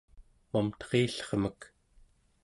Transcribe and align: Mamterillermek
Mamterillermek 0.51 1.59